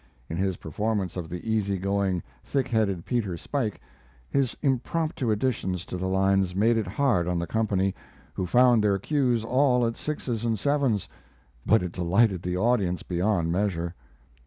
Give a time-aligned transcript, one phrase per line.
[0.31, 3.79] In his performance of the easy going, thick headed Peter Spuyk
[4.31, 7.93] his impromptu additions to the lines made it hard on the company,
[8.33, 11.07] who found their cues all at sixes and sevens,
[11.67, 13.93] but it delighted the audience beyond measure.